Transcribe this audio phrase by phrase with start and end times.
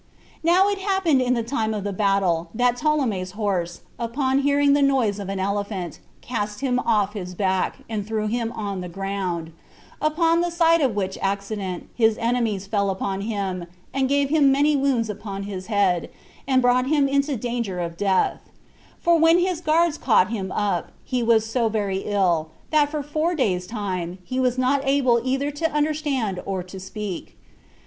[0.41, 4.81] Now it happened in the time of the battle that Ptolemy' horse, upon hearing the
[4.81, 9.51] noise of an elephant, cast him off his back, and threw him on the ground;
[10.01, 14.75] upon the sight of which accident, his enemies fell upon him, and gave him many
[14.75, 16.09] wounds upon his head,
[16.47, 18.41] and brought him into danger of death;
[18.99, 23.35] for when his guards caught him up, he was so very ill, that for four
[23.35, 27.37] days' time he was not able either to understand or to speak.